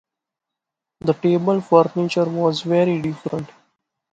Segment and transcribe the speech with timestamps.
[1.01, 3.47] The table furniture was very different.